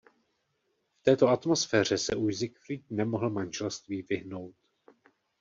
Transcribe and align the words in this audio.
V 0.99 1.03
této 1.03 1.27
atmosféře 1.27 1.97
se 1.97 2.15
už 2.15 2.37
Siegfried 2.37 2.81
nemohl 2.91 3.29
manželství 3.29 4.01
vyhnout. 4.01 4.55